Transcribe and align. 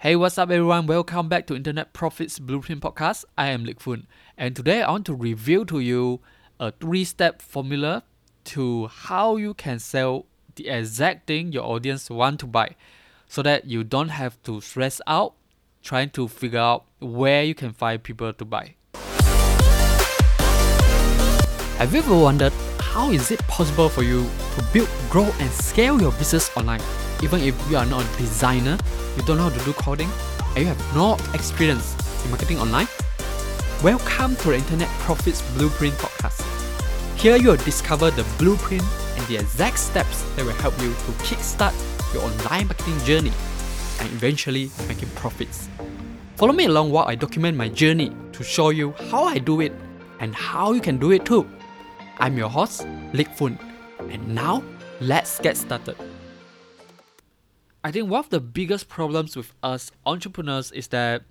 Hey, 0.00 0.14
what's 0.14 0.38
up, 0.38 0.48
everyone? 0.52 0.86
Welcome 0.86 1.28
back 1.28 1.48
to 1.48 1.56
Internet 1.56 1.92
Profits 1.92 2.38
Blueprint 2.38 2.80
Podcast. 2.80 3.24
I 3.36 3.48
am 3.48 3.64
Lik 3.64 3.80
Fun, 3.80 4.06
and 4.36 4.54
today 4.54 4.80
I 4.80 4.92
want 4.92 5.06
to 5.06 5.14
reveal 5.16 5.66
to 5.66 5.80
you 5.80 6.20
a 6.60 6.70
three 6.70 7.02
step 7.02 7.42
formula 7.42 8.04
to 8.44 8.86
how 8.86 9.34
you 9.38 9.54
can 9.54 9.80
sell 9.80 10.26
the 10.54 10.68
exact 10.68 11.26
thing 11.26 11.50
your 11.50 11.64
audience 11.64 12.08
want 12.10 12.38
to 12.38 12.46
buy 12.46 12.76
so 13.26 13.42
that 13.42 13.64
you 13.64 13.82
don't 13.82 14.10
have 14.10 14.40
to 14.44 14.60
stress 14.60 15.00
out 15.08 15.34
trying 15.82 16.10
to 16.10 16.28
figure 16.28 16.60
out 16.60 16.84
where 17.00 17.42
you 17.42 17.56
can 17.56 17.72
find 17.72 18.00
people 18.00 18.32
to 18.32 18.44
buy. 18.44 18.76
Have 21.78 21.92
you 21.92 21.98
ever 21.98 22.16
wondered 22.16 22.52
how 22.78 23.10
is 23.10 23.32
it 23.32 23.40
possible 23.48 23.88
for 23.88 24.04
you 24.04 24.30
to 24.54 24.64
build, 24.72 24.88
grow, 25.10 25.24
and 25.24 25.50
scale 25.50 26.00
your 26.00 26.12
business 26.12 26.56
online? 26.56 26.82
Even 27.20 27.40
if 27.40 27.54
you 27.68 27.76
are 27.76 27.84
not 27.84 28.04
a 28.04 28.16
designer, 28.16 28.78
you 29.16 29.22
don't 29.24 29.38
know 29.38 29.48
how 29.48 29.58
to 29.58 29.64
do 29.64 29.72
coding, 29.72 30.08
and 30.54 30.58
you 30.58 30.66
have 30.66 30.94
no 30.94 31.14
experience 31.34 31.96
in 32.24 32.30
marketing 32.30 32.60
online? 32.60 32.86
Welcome 33.82 34.36
to 34.36 34.50
the 34.50 34.54
Internet 34.54 34.88
Profits 35.00 35.42
Blueprint 35.56 35.94
Podcast. 35.94 36.46
Here 37.18 37.34
you 37.34 37.48
will 37.48 37.56
discover 37.56 38.12
the 38.12 38.24
blueprint 38.38 38.84
and 39.16 39.26
the 39.26 39.36
exact 39.36 39.80
steps 39.80 40.22
that 40.36 40.44
will 40.44 40.52
help 40.62 40.80
you 40.80 40.90
to 40.90 41.12
kickstart 41.26 41.74
your 42.14 42.22
online 42.22 42.68
marketing 42.68 42.98
journey 43.00 43.32
and 43.98 44.08
eventually 44.12 44.70
making 44.86 45.08
profits. 45.16 45.68
Follow 46.36 46.52
me 46.52 46.66
along 46.66 46.92
while 46.92 47.08
I 47.08 47.16
document 47.16 47.56
my 47.56 47.68
journey 47.68 48.12
to 48.30 48.44
show 48.44 48.70
you 48.70 48.92
how 49.10 49.24
I 49.24 49.38
do 49.38 49.60
it 49.60 49.72
and 50.20 50.36
how 50.36 50.72
you 50.72 50.80
can 50.80 50.98
do 50.98 51.10
it 51.10 51.24
too. 51.24 51.50
I'm 52.20 52.38
your 52.38 52.48
host, 52.48 52.86
Lik 53.12 53.34
Fun, 53.34 53.58
and 54.08 54.28
now 54.32 54.62
let's 55.00 55.40
get 55.40 55.56
started. 55.56 55.96
I 57.84 57.92
think 57.92 58.10
one 58.10 58.18
of 58.20 58.30
the 58.30 58.40
biggest 58.40 58.88
problems 58.88 59.36
with 59.36 59.54
us 59.62 59.92
entrepreneurs 60.04 60.72
is 60.72 60.88
that 60.88 61.22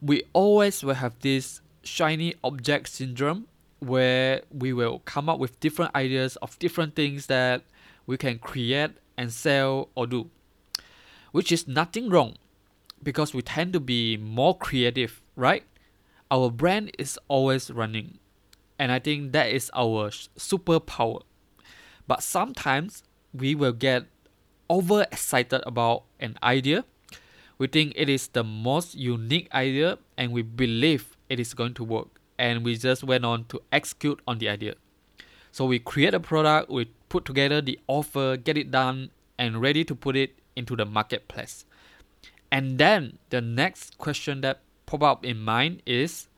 we 0.00 0.22
always 0.32 0.84
will 0.84 0.94
have 0.94 1.18
this 1.20 1.60
shiny 1.82 2.34
object 2.44 2.88
syndrome 2.88 3.48
where 3.80 4.42
we 4.52 4.72
will 4.72 5.00
come 5.00 5.28
up 5.28 5.38
with 5.38 5.58
different 5.60 5.94
ideas 5.94 6.36
of 6.36 6.58
different 6.58 6.94
things 6.94 7.26
that 7.26 7.62
we 8.06 8.16
can 8.16 8.38
create 8.38 8.92
and 9.16 9.32
sell 9.32 9.88
or 9.94 10.06
do, 10.06 10.30
which 11.32 11.50
is 11.50 11.66
nothing 11.66 12.08
wrong 12.08 12.36
because 13.02 13.34
we 13.34 13.42
tend 13.42 13.72
to 13.72 13.80
be 13.80 14.16
more 14.16 14.56
creative, 14.56 15.20
right? 15.36 15.64
Our 16.30 16.50
brand 16.50 16.92
is 16.98 17.18
always 17.28 17.70
running, 17.70 18.18
and 18.78 18.92
I 18.92 18.98
think 18.98 19.32
that 19.32 19.48
is 19.48 19.70
our 19.74 20.10
superpower. 20.10 21.22
But 22.06 22.22
sometimes 22.22 23.02
we 23.32 23.54
will 23.54 23.72
get 23.72 24.04
overexcited 24.70 25.62
about 25.66 26.04
an 26.20 26.36
idea. 26.42 26.84
We 27.58 27.66
think 27.68 27.92
it 27.96 28.08
is 28.08 28.28
the 28.28 28.44
most 28.44 28.94
unique 28.94 29.48
idea 29.54 29.98
and 30.16 30.32
we 30.32 30.42
believe 30.42 31.16
it 31.28 31.38
is 31.38 31.54
going 31.54 31.74
to 31.74 31.84
work. 31.84 32.20
And 32.38 32.64
we 32.64 32.76
just 32.76 33.04
went 33.04 33.24
on 33.24 33.44
to 33.46 33.62
execute 33.70 34.20
on 34.26 34.38
the 34.38 34.48
idea. 34.48 34.74
So 35.52 35.64
we 35.64 35.78
create 35.78 36.14
a 36.14 36.20
product, 36.20 36.68
we 36.68 36.90
put 37.08 37.24
together 37.24 37.60
the 37.60 37.78
offer, 37.86 38.36
get 38.36 38.58
it 38.58 38.72
done, 38.72 39.10
and 39.38 39.60
ready 39.60 39.84
to 39.84 39.94
put 39.94 40.16
it 40.16 40.36
into 40.56 40.74
the 40.74 40.84
marketplace. 40.84 41.64
And 42.50 42.78
then 42.78 43.18
the 43.30 43.40
next 43.40 43.98
question 43.98 44.40
that 44.40 44.60
pop 44.86 45.02
up 45.02 45.24
in 45.24 45.38
mind 45.40 45.82
is 45.86 46.28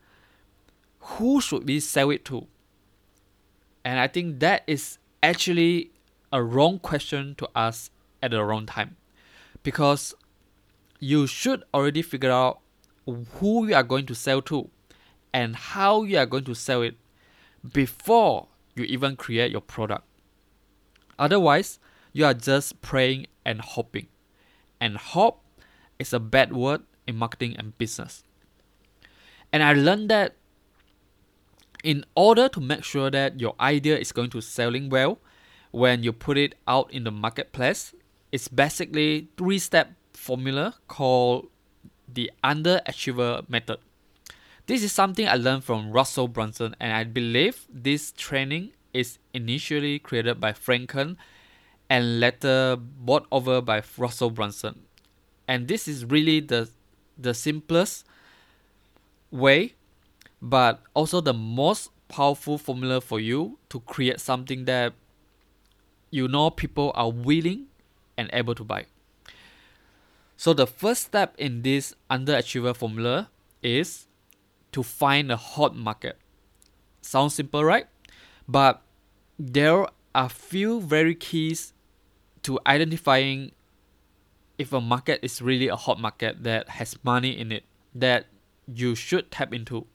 who 0.99 1.41
should 1.41 1.67
we 1.67 1.79
sell 1.79 2.09
it 2.11 2.25
to? 2.25 2.47
And 3.83 3.99
I 3.99 4.07
think 4.07 4.39
that 4.39 4.63
is 4.67 4.97
actually 5.23 5.91
a 6.31 6.43
wrong 6.43 6.79
question 6.79 7.35
to 7.35 7.47
ask 7.55 7.91
at 8.21 8.31
the 8.31 8.43
wrong 8.43 8.65
time 8.65 8.95
because 9.63 10.13
you 10.99 11.27
should 11.27 11.63
already 11.73 12.01
figure 12.01 12.31
out 12.31 12.59
who 13.05 13.67
you 13.67 13.75
are 13.75 13.83
going 13.83 14.05
to 14.05 14.15
sell 14.15 14.41
to 14.41 14.69
and 15.33 15.55
how 15.55 16.03
you 16.03 16.17
are 16.17 16.25
going 16.25 16.43
to 16.43 16.55
sell 16.55 16.81
it 16.81 16.95
before 17.73 18.47
you 18.75 18.83
even 18.85 19.15
create 19.15 19.51
your 19.51 19.61
product. 19.61 20.03
Otherwise, 21.19 21.79
you 22.13 22.25
are 22.25 22.33
just 22.33 22.81
praying 22.81 23.27
and 23.45 23.61
hoping. 23.61 24.07
And 24.79 24.97
hope 24.97 25.43
is 25.99 26.13
a 26.13 26.19
bad 26.19 26.53
word 26.53 26.81
in 27.07 27.15
marketing 27.15 27.55
and 27.57 27.77
business. 27.77 28.23
And 29.51 29.63
I 29.63 29.73
learned 29.73 30.09
that 30.09 30.35
in 31.83 32.03
order 32.15 32.49
to 32.49 32.59
make 32.59 32.83
sure 32.83 33.09
that 33.09 33.39
your 33.39 33.55
idea 33.59 33.97
is 33.97 34.11
going 34.11 34.29
to 34.31 34.41
selling 34.41 34.89
well 34.89 35.19
when 35.71 36.03
you 36.03 36.11
put 36.11 36.37
it 36.37 36.55
out 36.67 36.91
in 36.91 37.03
the 37.03 37.11
marketplace, 37.11 37.93
it's 38.31 38.47
basically 38.47 39.29
three 39.37 39.59
step 39.59 39.93
formula 40.13 40.75
called 40.87 41.47
the 42.11 42.31
underachiever 42.43 43.47
method. 43.49 43.79
This 44.65 44.83
is 44.83 44.91
something 44.91 45.27
I 45.27 45.35
learned 45.35 45.63
from 45.63 45.91
Russell 45.91 46.27
Brunson, 46.27 46.75
and 46.79 46.91
I 46.91 47.05
believe 47.05 47.65
this 47.71 48.11
training 48.11 48.71
is 48.93 49.17
initially 49.33 49.99
created 49.99 50.41
by 50.41 50.51
Frank 50.53 50.89
Kern 50.89 51.17
and 51.89 52.19
later 52.19 52.75
bought 52.77 53.27
over 53.31 53.61
by 53.61 53.81
Russell 53.97 54.29
Brunson. 54.29 54.81
And 55.47 55.67
this 55.67 55.87
is 55.87 56.03
really 56.03 56.41
the 56.41 56.69
the 57.17 57.33
simplest 57.33 58.05
way, 59.31 59.73
but 60.41 60.83
also 60.93 61.21
the 61.21 61.33
most 61.33 61.89
powerful 62.09 62.57
formula 62.57 62.99
for 63.01 63.19
you 63.19 63.57
to 63.69 63.79
create 63.81 64.19
something 64.19 64.65
that 64.65 64.93
you 66.11 66.27
know 66.27 66.49
people 66.49 66.91
are 66.95 67.11
willing 67.11 67.66
and 68.17 68.29
able 68.33 68.55
to 68.55 68.63
buy. 68.63 68.85
So 70.35 70.53
the 70.53 70.67
first 70.67 71.03
step 71.03 71.33
in 71.37 71.63
this 71.63 71.95
underachiever 72.11 72.75
formula 72.75 73.29
is 73.63 74.07
to 74.71 74.83
find 74.83 75.31
a 75.31 75.37
hot 75.37 75.75
market. 75.75 76.17
Sounds 77.01 77.33
simple, 77.33 77.63
right? 77.63 77.87
But 78.47 78.81
there 79.39 79.81
are 79.81 79.89
a 80.13 80.29
few 80.29 80.81
very 80.81 81.15
keys 81.15 81.73
to 82.43 82.59
identifying 82.67 83.51
if 84.57 84.73
a 84.73 84.81
market 84.81 85.19
is 85.21 85.41
really 85.41 85.67
a 85.67 85.75
hot 85.75 85.99
market 85.99 86.43
that 86.43 86.69
has 86.69 86.97
money 87.03 87.37
in 87.37 87.51
it 87.51 87.63
that 87.93 88.25
you 88.67 88.95
should 88.95 89.31
tap 89.31 89.53
into. 89.53 89.85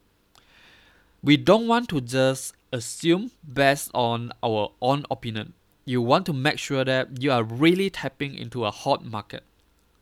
We 1.22 1.36
don't 1.36 1.68
want 1.68 1.88
to 1.90 2.00
just 2.00 2.54
assume 2.72 3.30
based 3.46 3.90
on 3.94 4.32
our 4.42 4.72
own 4.80 5.04
opinion 5.10 5.54
you 5.84 6.00
want 6.00 6.26
to 6.26 6.32
make 6.32 6.58
sure 6.58 6.84
that 6.84 7.22
you 7.22 7.32
are 7.32 7.42
really 7.42 7.90
tapping 7.90 8.34
into 8.34 8.64
a 8.64 8.70
hot 8.70 9.04
market. 9.04 9.42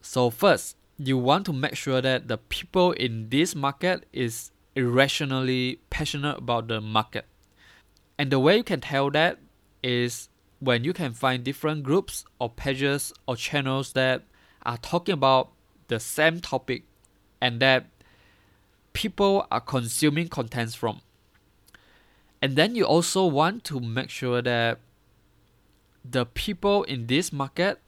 So 0.02 0.30
first, 0.30 0.76
you 0.98 1.16
want 1.16 1.46
to 1.46 1.52
make 1.52 1.76
sure 1.76 2.00
that 2.02 2.28
the 2.28 2.36
people 2.36 2.92
in 2.92 3.30
this 3.30 3.54
market 3.54 4.04
is 4.12 4.50
irrationally 4.76 5.80
passionate 5.88 6.38
about 6.38 6.68
the 6.68 6.80
market. 6.80 7.26
And 8.18 8.30
the 8.30 8.38
way 8.38 8.58
you 8.58 8.64
can 8.64 8.82
tell 8.82 9.10
that 9.10 9.38
is 9.82 10.28
when 10.58 10.84
you 10.84 10.92
can 10.92 11.12
find 11.12 11.42
different 11.42 11.82
groups 11.82 12.24
or 12.38 12.50
pages 12.50 13.14
or 13.26 13.36
channels 13.36 13.94
that 13.94 14.24
are 14.62 14.76
talking 14.76 15.14
about 15.14 15.50
the 15.88 15.98
same 15.98 16.40
topic 16.40 16.84
and 17.40 17.60
that 17.60 17.86
people 18.92 19.46
are 19.50 19.60
consuming 19.60 20.28
contents 20.28 20.74
from. 20.74 21.00
And 22.42 22.56
then 22.56 22.74
you 22.74 22.84
also 22.84 23.24
want 23.24 23.64
to 23.64 23.80
make 23.80 24.10
sure 24.10 24.42
that 24.42 24.78
the 26.04 26.26
people 26.26 26.82
in 26.84 27.06
this 27.06 27.32
market 27.32 27.80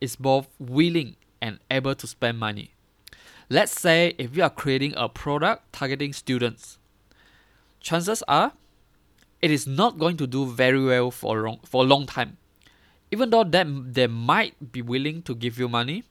is 0.00 0.16
both 0.16 0.48
willing 0.58 1.16
and 1.40 1.58
able 1.70 1.94
to 1.94 2.06
spend 2.06 2.38
money. 2.38 2.74
Let's 3.50 3.78
say 3.78 4.14
if 4.18 4.36
you 4.36 4.42
are 4.42 4.50
creating 4.50 4.94
a 4.96 5.08
product 5.08 5.72
targeting 5.72 6.12
students, 6.12 6.78
chances 7.80 8.22
are 8.26 8.52
it 9.42 9.50
is 9.50 9.66
not 9.66 9.98
going 9.98 10.16
to 10.16 10.26
do 10.26 10.46
very 10.46 10.82
well 10.82 11.10
for 11.10 11.42
long, 11.42 11.60
for 11.64 11.84
a 11.84 11.86
long 11.86 12.06
time. 12.06 12.38
Even 13.10 13.30
though 13.30 13.44
them 13.44 13.92
they 13.92 14.06
might 14.06 14.72
be 14.72 14.80
willing 14.80 15.22
to 15.22 15.34
give 15.34 15.58
you 15.58 15.68
money 15.68 16.04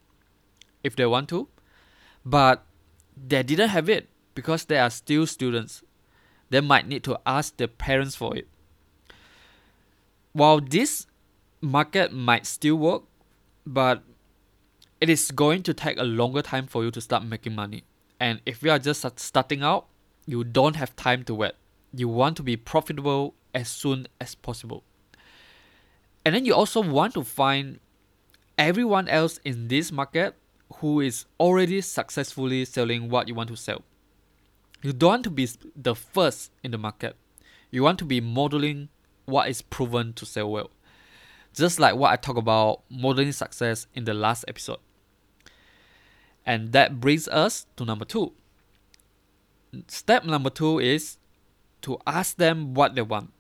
if 0.84 0.96
they 0.96 1.06
want 1.06 1.30
to, 1.30 1.48
but 2.24 2.66
they 3.18 3.42
didn't 3.42 3.70
have 3.70 3.90
it 3.90 4.08
because 4.36 4.66
they 4.66 4.78
are 4.78 4.90
still 4.90 5.26
students. 5.26 5.84
They 6.50 6.62
might 6.62 6.88
need 6.88 7.04
to 7.06 7.20
ask 7.26 7.58
their 7.58 7.68
parents 7.68 8.16
for 8.16 8.38
it. 8.38 8.48
While 10.34 10.62
this 10.62 11.08
market 11.64 12.12
might 12.12 12.46
still 12.46 12.76
work, 12.76 13.04
but 13.66 14.04
it 15.00 15.10
is 15.10 15.32
going 15.32 15.64
to 15.64 15.74
take 15.74 15.98
a 15.98 16.04
longer 16.04 16.42
time 16.42 16.68
for 16.68 16.84
you 16.84 16.92
to 16.92 17.02
start 17.02 17.26
making 17.26 17.56
money. 17.56 17.84
And 18.20 18.42
if 18.46 18.62
you 18.62 18.70
are 18.70 18.80
just 18.80 19.06
starting 19.20 19.64
out, 19.64 19.88
you 20.26 20.44
don't 20.44 20.76
have 20.76 20.96
time 20.96 21.24
to 21.24 21.34
wait. 21.34 21.54
You 21.94 22.10
want 22.10 22.38
to 22.38 22.44
be 22.44 22.58
profitable 22.58 23.34
as 23.54 23.70
soon 23.70 24.08
as 24.20 24.36
possible. 24.36 24.84
And 26.26 26.36
then 26.36 26.46
you 26.46 26.54
also 26.54 26.82
want 26.82 27.14
to 27.16 27.24
find 27.24 27.80
everyone 28.58 29.08
else 29.08 29.40
in 29.44 29.68
this 29.68 29.92
market 29.92 30.36
who 30.76 31.00
is 31.00 31.26
already 31.40 31.82
successfully 31.82 32.66
selling 32.66 33.10
what 33.10 33.28
you 33.28 33.36
want 33.36 33.50
to 33.50 33.56
sell. 33.56 33.84
You 34.82 34.92
don't 34.92 35.10
want 35.10 35.24
to 35.26 35.30
be 35.30 35.48
the 35.76 35.96
first 35.96 36.52
in 36.62 36.72
the 36.72 36.78
market. 36.78 37.16
You 37.72 37.84
want 37.84 38.00
to 38.00 38.06
be 38.06 38.20
modeling 38.20 38.90
what 39.26 39.50
is 39.50 39.62
proven 39.62 40.14
to 40.14 40.26
sell 40.26 40.52
well 40.52 40.70
just 41.54 41.80
like 41.80 41.96
what 41.96 42.12
I 42.12 42.16
talked 42.16 42.40
about 42.40 42.82
modeling 42.90 43.32
success 43.32 43.88
in 43.94 44.06
the 44.06 44.14
last 44.14 44.46
episode. 44.48 44.80
And 46.46 46.74
that 46.74 47.00
brings 47.00 47.28
us 47.28 47.66
to 47.78 47.86
number 47.86 48.06
two. 48.06 48.34
Step 49.88 50.26
number 50.26 50.50
two 50.50 50.80
is 50.80 51.18
to 51.82 51.98
ask 52.06 52.38
them 52.38 52.74
what 52.74 52.96
they 52.96 53.02
want. 53.02 53.32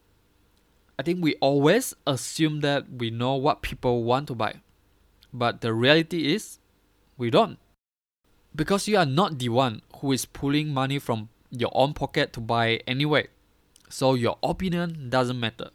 I 0.97 1.03
think 1.03 1.23
we 1.23 1.35
always 1.35 1.95
assume 2.05 2.61
that 2.61 2.85
we 2.91 3.09
know 3.09 3.35
what 3.35 3.61
people 3.61 4.03
want 4.03 4.27
to 4.27 4.35
buy. 4.35 4.61
But 5.33 5.61
the 5.61 5.73
reality 5.73 6.33
is, 6.33 6.59
we 7.17 7.29
don't. 7.29 7.57
Because 8.55 8.87
you 8.87 8.97
are 8.97 9.05
not 9.05 9.39
the 9.39 9.49
one 9.49 9.81
who 9.97 10.11
is 10.11 10.25
pulling 10.25 10.69
money 10.69 10.99
from 10.99 11.29
your 11.49 11.71
own 11.73 11.93
pocket 11.93 12.33
to 12.33 12.39
buy 12.39 12.81
anyway. 12.85 13.27
So 13.89 14.13
your 14.13 14.37
opinion 14.43 15.09
doesn't 15.09 15.39
matter. 15.39 15.69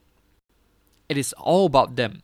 It 1.08 1.17
is 1.17 1.32
all 1.35 1.67
about 1.67 1.96
them. 1.96 2.23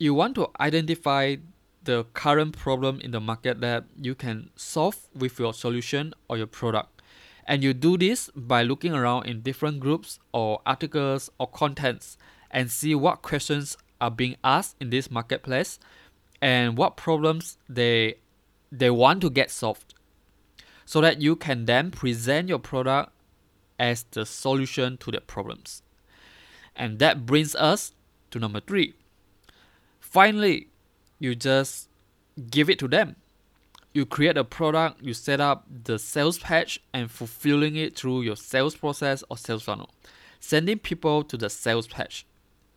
You 0.00 0.14
want 0.14 0.34
to 0.36 0.48
identify 0.58 1.36
the 1.84 2.04
current 2.14 2.56
problem 2.56 3.02
in 3.02 3.10
the 3.10 3.20
market 3.20 3.60
that 3.60 3.84
you 4.00 4.14
can 4.14 4.48
solve 4.56 4.96
with 5.14 5.38
your 5.38 5.52
solution 5.52 6.14
or 6.26 6.38
your 6.38 6.46
product. 6.46 7.02
And 7.46 7.62
you 7.62 7.74
do 7.74 7.98
this 7.98 8.30
by 8.34 8.62
looking 8.62 8.94
around 8.94 9.26
in 9.26 9.42
different 9.42 9.78
groups 9.78 10.18
or 10.32 10.62
articles 10.64 11.28
or 11.38 11.48
contents 11.48 12.16
and 12.50 12.70
see 12.70 12.94
what 12.94 13.20
questions 13.20 13.76
are 14.00 14.10
being 14.10 14.36
asked 14.42 14.76
in 14.80 14.88
this 14.88 15.10
marketplace 15.10 15.78
and 16.40 16.78
what 16.78 16.96
problems 16.96 17.58
they 17.68 18.14
they 18.72 18.88
want 18.88 19.20
to 19.20 19.28
get 19.28 19.50
solved 19.50 19.92
so 20.86 21.02
that 21.02 21.20
you 21.20 21.36
can 21.36 21.66
then 21.66 21.90
present 21.90 22.48
your 22.48 22.58
product 22.58 23.12
as 23.78 24.04
the 24.12 24.24
solution 24.24 24.96
to 24.96 25.10
the 25.10 25.20
problems. 25.20 25.82
And 26.74 26.98
that 27.00 27.26
brings 27.26 27.54
us 27.54 27.92
to 28.30 28.38
number 28.38 28.60
3. 28.60 28.94
Finally, 30.10 30.66
you 31.20 31.36
just 31.36 31.88
give 32.50 32.68
it 32.68 32.80
to 32.80 32.88
them. 32.88 33.14
You 33.92 34.04
create 34.04 34.36
a 34.36 34.42
product, 34.42 35.02
you 35.02 35.14
set 35.14 35.40
up 35.40 35.66
the 35.84 35.98
sales 36.00 36.38
page 36.38 36.80
and 36.92 37.08
fulfilling 37.08 37.76
it 37.76 37.96
through 37.96 38.22
your 38.22 38.36
sales 38.36 38.74
process 38.74 39.22
or 39.30 39.38
sales 39.38 39.62
funnel, 39.62 39.90
sending 40.40 40.78
people 40.78 41.22
to 41.24 41.36
the 41.36 41.48
sales 41.48 41.86
page. 41.86 42.26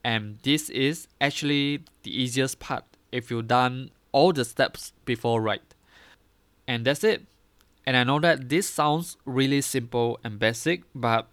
And 0.04 0.38
this 0.44 0.70
is 0.70 1.08
actually 1.20 1.84
the 2.04 2.16
easiest 2.22 2.60
part 2.60 2.84
if 3.12 3.32
you've 3.32 3.48
done 3.48 3.90
all 4.12 4.32
the 4.32 4.46
steps 4.46 4.94
before 5.06 5.42
right. 5.42 5.74
And 6.68 6.86
that's 6.86 7.04
it. 7.04 7.26
And 7.86 7.98
I 7.98 8.04
know 8.04 8.20
that 8.20 8.50
this 8.50 8.70
sounds 8.70 9.18
really 9.26 9.62
simple 9.62 10.20
and 10.24 10.38
basic, 10.38 10.84
but 10.94 11.28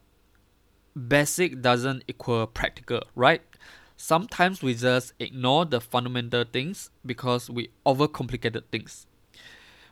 basic 1.08 1.61
doesn't 1.61 2.05
equal 2.08 2.46
practical, 2.46 3.03
right? 3.14 3.43
Sometimes 4.02 4.62
we 4.62 4.75
just 4.75 5.12
ignore 5.19 5.67
the 5.67 5.79
fundamental 5.79 6.44
things 6.50 6.88
because 7.05 7.50
we 7.50 7.69
overcomplicated 7.85 8.62
things. 8.73 9.06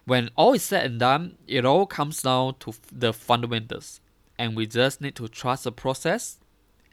When 0.06 0.30
all 0.34 0.54
is 0.54 0.62
said 0.62 0.86
and 0.86 0.98
done, 0.98 1.36
it 1.46 1.66
all 1.66 1.84
comes 1.84 2.22
down 2.22 2.54
to 2.60 2.72
the 2.90 3.12
fundamentals, 3.12 4.00
and 4.38 4.56
we 4.56 4.66
just 4.66 5.02
need 5.02 5.14
to 5.16 5.28
trust 5.28 5.64
the 5.64 5.72
process 5.72 6.38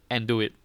and 0.10 0.28
do 0.28 0.42
it. 0.42 0.56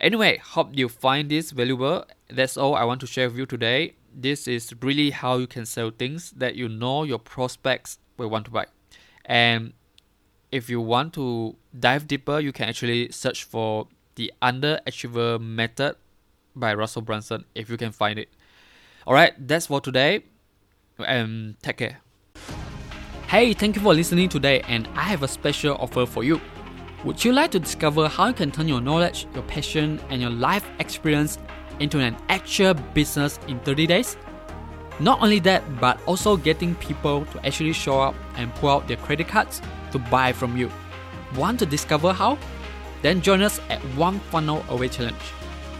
Anyway, 0.00 0.38
hope 0.38 0.70
you 0.72 0.88
find 0.88 1.30
this 1.30 1.52
valuable. 1.52 2.04
That's 2.28 2.56
all 2.56 2.74
I 2.74 2.82
want 2.82 3.00
to 3.02 3.06
share 3.06 3.28
with 3.28 3.38
you 3.38 3.46
today. 3.46 3.94
This 4.12 4.48
is 4.48 4.74
really 4.82 5.10
how 5.10 5.36
you 5.36 5.46
can 5.46 5.66
sell 5.66 5.92
things 5.92 6.32
that 6.32 6.56
you 6.56 6.68
know 6.68 7.04
your 7.04 7.20
prospects 7.20 8.00
will 8.16 8.28
want 8.28 8.46
to 8.46 8.50
buy. 8.50 8.66
And 9.24 9.72
if 10.50 10.68
you 10.68 10.80
want 10.80 11.12
to 11.14 11.54
dive 11.78 12.08
deeper, 12.08 12.40
you 12.40 12.50
can 12.50 12.68
actually 12.68 13.12
search 13.12 13.44
for 13.44 13.86
the 14.14 14.32
underachiever 14.42 15.40
method 15.40 15.96
by 16.54 16.74
Russell 16.74 17.02
Brunson 17.02 17.44
if 17.54 17.68
you 17.68 17.76
can 17.76 17.92
find 17.92 18.18
it. 18.18 18.28
Alright, 19.06 19.34
that's 19.48 19.66
for 19.66 19.80
today. 19.80 20.24
And 20.98 21.60
take 21.62 21.78
care. 21.78 21.98
Hey, 23.26 23.52
thank 23.52 23.74
you 23.74 23.82
for 23.82 23.92
listening 23.94 24.28
today, 24.28 24.60
and 24.68 24.88
I 24.94 25.02
have 25.02 25.22
a 25.24 25.28
special 25.28 25.76
offer 25.80 26.06
for 26.06 26.22
you. 26.22 26.40
Would 27.04 27.24
you 27.24 27.32
like 27.32 27.50
to 27.50 27.58
discover 27.58 28.08
how 28.08 28.28
you 28.28 28.32
can 28.32 28.50
turn 28.50 28.68
your 28.68 28.80
knowledge, 28.80 29.26
your 29.34 29.42
passion, 29.42 30.00
and 30.08 30.22
your 30.22 30.30
life 30.30 30.64
experience 30.78 31.38
into 31.80 31.98
an 31.98 32.16
actual 32.28 32.74
business 32.74 33.40
in 33.48 33.58
30 33.60 33.86
days? 33.86 34.16
Not 35.00 35.20
only 35.20 35.40
that, 35.40 35.62
but 35.80 35.98
also 36.06 36.36
getting 36.36 36.76
people 36.76 37.26
to 37.26 37.44
actually 37.44 37.72
show 37.72 38.00
up 38.00 38.14
and 38.36 38.54
pull 38.54 38.70
out 38.70 38.86
their 38.86 38.96
credit 38.98 39.26
cards 39.26 39.60
to 39.90 39.98
buy 39.98 40.32
from 40.32 40.56
you. 40.56 40.70
Want 41.34 41.58
to 41.58 41.66
discover 41.66 42.12
how? 42.12 42.38
Then 43.04 43.20
join 43.20 43.42
us 43.42 43.60
at 43.68 43.82
One 44.00 44.18
Funnel 44.32 44.64
Away 44.70 44.88
Challenge. 44.88 45.14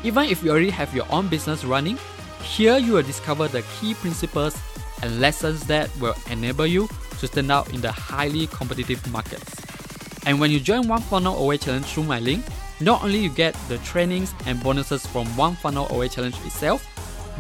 Even 0.03 0.27
if 0.27 0.43
you 0.43 0.51
already 0.51 0.69
have 0.69 0.95
your 0.95 1.07
own 1.11 1.29
business 1.29 1.65
running, 1.65 1.97
here 2.43 2.77
you 2.77 2.93
will 2.93 3.03
discover 3.03 3.49
the 3.49 3.63
key 3.81 3.95
principles 3.95 4.55
and 5.03 5.21
lessons 5.23 5.67
that 5.67 5.89
will 5.99 6.15
enable 6.31 6.67
you 6.67 6.87
to 7.21 7.27
stand 7.27 7.51
out 7.51 7.73
in 7.73 7.81
the 7.81 7.91
highly 7.91 8.47
competitive 8.49 9.01
markets. 9.11 9.57
And 10.27 10.39
when 10.39 10.51
you 10.51 10.61
join 10.61 10.87
One 10.87 11.01
Funnel 11.01 11.39
Away 11.39 11.57
Challenge 11.57 11.87
through 11.87 12.05
my 12.05 12.21
link, 12.21 12.45
not 12.81 13.03
only 13.03 13.21
you 13.21 13.31
get 13.31 13.55
the 13.69 13.79
trainings 13.79 14.35
and 14.45 14.63
bonuses 14.63 15.07
from 15.07 15.27
One 15.35 15.55
Funnel 15.55 15.89
Away 15.93 16.11
Challenge 16.11 16.37
itself, 16.45 16.87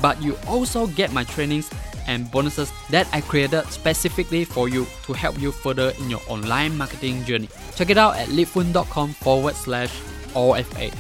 but 0.00 0.22
you 0.22 0.38
also 0.46 0.87
get 0.87 1.12
my 1.12 1.25
trainings 1.25 1.69
and 2.06 2.30
bonuses 2.30 2.72
that 2.90 3.08
I 3.12 3.20
created 3.20 3.66
specifically 3.66 4.44
for 4.44 4.68
you 4.68 4.86
to 5.06 5.12
help 5.12 5.40
you 5.40 5.52
further 5.52 5.92
in 5.98 6.10
your 6.10 6.20
online 6.28 6.76
marketing 6.76 7.24
journey. 7.24 7.48
Check 7.74 7.90
it 7.90 7.98
out 7.98 8.16
at 8.16 8.28
litfun.com 8.28 9.14
forward 9.14 9.54
slash 9.54 9.92
OFA. 10.34 10.92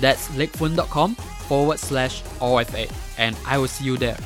That's 0.00 0.28
litfun.com 0.28 1.14
forward 1.14 1.78
slash 1.78 2.22
OFA. 2.40 2.90
And 3.18 3.36
I 3.46 3.58
will 3.58 3.68
see 3.68 3.84
you 3.84 3.96
there. 3.96 4.16